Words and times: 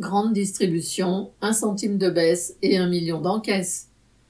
Grande 0.00 0.32
distribution, 0.32 1.30
un 1.42 1.52
centime 1.52 1.98
de 1.98 2.08
baisse 2.08 2.56
et 2.62 2.78
un 2.78 2.88
million 2.88 3.20
d'encaisses. 3.20 3.88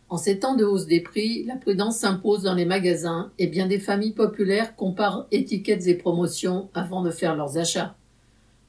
En 0.08 0.16
ces 0.16 0.40
temps 0.40 0.56
de 0.56 0.64
hausse 0.64 0.86
des 0.86 1.00
prix, 1.00 1.44
la 1.44 1.54
prudence 1.54 1.98
s'impose 1.98 2.42
dans 2.42 2.56
les 2.56 2.64
magasins 2.64 3.30
et 3.38 3.46
bien 3.46 3.68
des 3.68 3.78
familles 3.78 4.10
populaires 4.10 4.74
comparent 4.74 5.28
étiquettes 5.30 5.86
et 5.86 5.94
promotions 5.94 6.68
avant 6.74 7.04
de 7.04 7.12
faire 7.12 7.36
leurs 7.36 7.56
achats. 7.56 7.94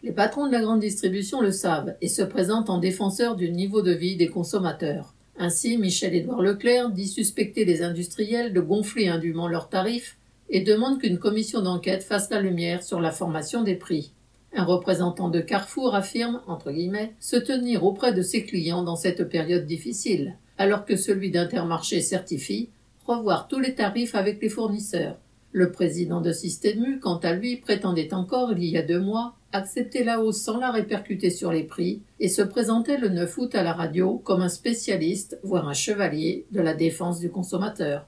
Les 0.03 0.11
patrons 0.11 0.45
de 0.45 0.51
la 0.51 0.61
grande 0.61 0.81
distribution 0.81 1.41
le 1.41 1.51
savent 1.51 1.95
et 2.01 2.07
se 2.07 2.21
présentent 2.21 2.69
en 2.69 2.77
défenseurs 2.77 3.35
du 3.35 3.49
niveau 3.49 3.81
de 3.81 3.93
vie 3.93 4.15
des 4.15 4.27
consommateurs. 4.27 5.15
Ainsi, 5.39 5.79
Michel-Édouard 5.79 6.43
Leclerc 6.43 6.91
dit 6.91 7.07
suspecter 7.07 7.65
les 7.65 7.81
industriels 7.81 8.53
de 8.53 8.61
gonfler 8.61 9.07
indûment 9.07 9.47
leurs 9.47 9.69
tarifs 9.69 10.17
et 10.51 10.61
demande 10.61 11.01
qu'une 11.01 11.17
commission 11.17 11.63
d'enquête 11.63 12.03
fasse 12.03 12.29
la 12.29 12.41
lumière 12.41 12.83
sur 12.83 13.01
la 13.01 13.11
formation 13.11 13.63
des 13.63 13.75
prix. 13.75 14.13
Un 14.53 14.63
représentant 14.65 15.29
de 15.29 15.39
Carrefour 15.39 15.95
affirme, 15.95 16.41
entre 16.45 16.71
guillemets, 16.71 17.13
se 17.19 17.37
tenir 17.37 17.85
auprès 17.85 18.13
de 18.13 18.21
ses 18.21 18.43
clients 18.43 18.83
dans 18.83 18.97
cette 18.97 19.29
période 19.29 19.65
difficile, 19.65 20.37
alors 20.57 20.85
que 20.85 20.97
celui 20.97 21.31
d'Intermarché 21.31 22.01
certifie 22.01 22.69
revoir 23.05 23.47
tous 23.47 23.59
les 23.59 23.75
tarifs 23.75 24.15
avec 24.15 24.41
les 24.41 24.49
fournisseurs. 24.49 25.17
Le 25.53 25.71
président 25.71 26.21
de 26.21 26.31
Système 26.31 26.99
quant 26.99 27.17
à 27.17 27.33
lui, 27.33 27.57
prétendait 27.57 28.13
encore, 28.13 28.53
il 28.53 28.63
y 28.63 28.77
a 28.77 28.81
deux 28.81 29.01
mois, 29.01 29.35
accepter 29.51 30.03
la 30.03 30.21
hausse 30.21 30.41
sans 30.41 30.57
la 30.57 30.71
répercuter 30.71 31.29
sur 31.29 31.51
les 31.51 31.63
prix 31.63 32.01
et 32.19 32.29
se 32.29 32.41
présentait 32.41 32.97
le 32.97 33.09
9 33.09 33.37
août 33.37 33.55
à 33.55 33.63
la 33.63 33.73
radio 33.73 34.17
comme 34.23 34.41
un 34.41 34.49
spécialiste, 34.49 35.39
voire 35.43 35.67
un 35.67 35.73
chevalier, 35.73 36.45
de 36.51 36.61
la 36.61 36.73
défense 36.73 37.19
du 37.19 37.29
consommateur. 37.29 38.07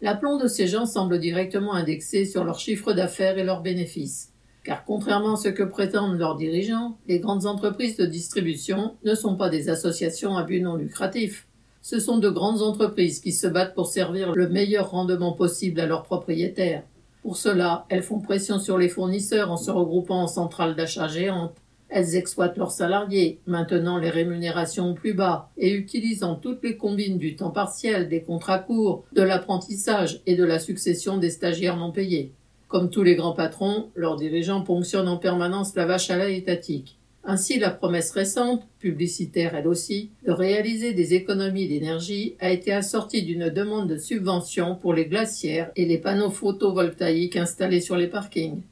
L'aplomb 0.00 0.38
de 0.38 0.46
ces 0.46 0.66
gens 0.66 0.86
semble 0.86 1.18
directement 1.18 1.74
indexé 1.74 2.26
sur 2.26 2.44
leur 2.44 2.58
chiffre 2.58 2.92
d'affaires 2.92 3.38
et 3.38 3.44
leurs 3.44 3.62
bénéfices. 3.62 4.33
Car 4.64 4.82
contrairement 4.86 5.34
à 5.34 5.36
ce 5.36 5.48
que 5.48 5.62
prétendent 5.62 6.18
leurs 6.18 6.36
dirigeants, 6.36 6.96
les 7.06 7.20
grandes 7.20 7.44
entreprises 7.44 7.98
de 7.98 8.06
distribution 8.06 8.94
ne 9.04 9.14
sont 9.14 9.36
pas 9.36 9.50
des 9.50 9.68
associations 9.68 10.38
à 10.38 10.42
but 10.42 10.62
non 10.62 10.76
lucratif. 10.76 11.46
Ce 11.82 12.00
sont 12.00 12.16
de 12.16 12.30
grandes 12.30 12.62
entreprises 12.62 13.20
qui 13.20 13.32
se 13.32 13.46
battent 13.46 13.74
pour 13.74 13.88
servir 13.88 14.32
le 14.32 14.48
meilleur 14.48 14.90
rendement 14.90 15.32
possible 15.32 15.80
à 15.80 15.86
leurs 15.86 16.04
propriétaires. 16.04 16.82
Pour 17.20 17.36
cela, 17.36 17.84
elles 17.90 18.02
font 18.02 18.20
pression 18.20 18.58
sur 18.58 18.78
les 18.78 18.88
fournisseurs 18.88 19.50
en 19.50 19.58
se 19.58 19.70
regroupant 19.70 20.22
en 20.22 20.26
centrales 20.26 20.76
d'achat 20.76 21.08
géantes. 21.08 21.56
Elles 21.90 22.16
exploitent 22.16 22.56
leurs 22.56 22.70
salariés, 22.70 23.40
maintenant 23.46 23.98
les 23.98 24.08
rémunérations 24.08 24.94
plus 24.94 25.12
bas, 25.12 25.50
et 25.58 25.74
utilisant 25.74 26.36
toutes 26.36 26.62
les 26.62 26.78
combines 26.78 27.18
du 27.18 27.36
temps 27.36 27.50
partiel, 27.50 28.08
des 28.08 28.22
contrats 28.22 28.58
courts, 28.58 29.04
de 29.12 29.22
l'apprentissage 29.22 30.22
et 30.26 30.36
de 30.36 30.44
la 30.44 30.58
succession 30.58 31.18
des 31.18 31.30
stagiaires 31.30 31.76
non 31.76 31.92
payés. 31.92 32.32
Comme 32.74 32.90
tous 32.90 33.04
les 33.04 33.14
grands 33.14 33.34
patrons, 33.34 33.92
leurs 33.94 34.16
dirigeants 34.16 34.62
ponctionnent 34.62 35.06
en 35.06 35.16
permanence 35.16 35.76
la 35.76 35.86
vache 35.86 36.10
à 36.10 36.16
lait 36.18 36.36
étatique. 36.36 36.98
Ainsi, 37.22 37.60
la 37.60 37.70
promesse 37.70 38.10
récente, 38.10 38.66
publicitaire 38.80 39.54
elle 39.54 39.68
aussi, 39.68 40.10
de 40.26 40.32
réaliser 40.32 40.92
des 40.92 41.14
économies 41.14 41.68
d'énergie 41.68 42.34
a 42.40 42.50
été 42.50 42.72
assortie 42.72 43.22
d'une 43.22 43.48
demande 43.48 43.88
de 43.88 43.96
subvention 43.96 44.74
pour 44.74 44.92
les 44.92 45.06
glacières 45.06 45.70
et 45.76 45.84
les 45.84 45.98
panneaux 45.98 46.30
photovoltaïques 46.30 47.36
installés 47.36 47.80
sur 47.80 47.96
les 47.96 48.08
parkings. 48.08 48.62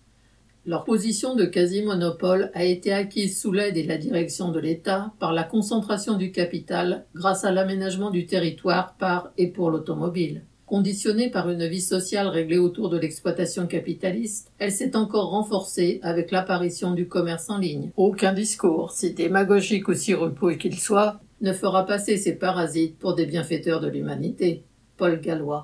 Leur 0.67 0.83
position 0.83 1.37
de 1.37 1.45
quasi-monopole 1.45 2.51
a 2.55 2.65
été 2.65 2.93
acquise 2.93 3.41
sous 3.41 3.53
l'aide 3.53 3.77
et 3.77 3.85
la 3.85 3.99
direction 3.99 4.51
de 4.51 4.59
l'État 4.59 5.13
par 5.21 5.33
la 5.33 5.45
concentration 5.45 6.17
du 6.17 6.33
capital 6.33 7.05
grâce 7.15 7.45
à 7.45 7.53
l'aménagement 7.53 8.11
du 8.11 8.27
territoire 8.27 8.97
par 8.97 9.31
et 9.39 9.47
pour 9.47 9.71
l'automobile. 9.71 10.43
Conditionnée 10.73 11.29
par 11.29 11.51
une 11.51 11.67
vie 11.67 11.83
sociale 11.83 12.29
réglée 12.29 12.57
autour 12.57 12.89
de 12.89 12.97
l'exploitation 12.97 13.67
capitaliste, 13.67 14.51
elle 14.59 14.73
s'est 14.73 14.97
encore 14.97 15.29
renforcée 15.29 16.01
avec 16.03 16.31
l'apparition 16.31 16.93
du 16.93 17.09
commerce 17.09 17.51
en 17.51 17.59
ligne. 17.59 17.91
Aucun 17.99 18.33
discours, 18.33 18.91
si 18.91 19.13
démagogique 19.13 19.89
ou 19.89 19.93
si 19.93 20.15
repos 20.15 20.57
qu'il 20.57 20.81
soit, 20.81 21.21
ne 21.43 21.53
fera 21.53 21.85
passer 21.85 22.17
ces 22.17 22.37
parasites 22.37 22.99
pour 22.99 23.15
des 23.15 23.27
bienfaiteurs 23.27 23.83
de 23.83 23.89
l'humanité. 23.89 24.65
Paul 24.97 25.21
Gallois. 25.21 25.61